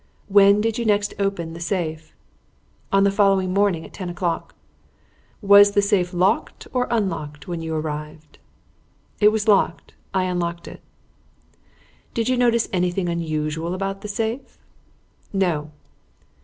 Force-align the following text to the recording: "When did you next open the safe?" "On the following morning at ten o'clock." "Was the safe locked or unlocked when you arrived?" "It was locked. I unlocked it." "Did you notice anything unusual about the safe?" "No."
"When 0.29 0.61
did 0.61 0.79
you 0.79 0.83
next 0.85 1.13
open 1.19 1.53
the 1.53 1.59
safe?" 1.59 2.15
"On 2.91 3.03
the 3.03 3.11
following 3.11 3.53
morning 3.53 3.85
at 3.85 3.93
ten 3.93 4.09
o'clock." 4.09 4.55
"Was 5.43 5.73
the 5.73 5.81
safe 5.83 6.11
locked 6.11 6.67
or 6.73 6.87
unlocked 6.89 7.47
when 7.47 7.61
you 7.61 7.75
arrived?" 7.75 8.39
"It 9.19 9.31
was 9.31 9.47
locked. 9.47 9.93
I 10.11 10.23
unlocked 10.23 10.67
it." 10.67 10.81
"Did 12.15 12.29
you 12.29 12.35
notice 12.35 12.67
anything 12.73 13.09
unusual 13.09 13.75
about 13.75 14.01
the 14.01 14.07
safe?" 14.07 14.57
"No." 15.31 15.69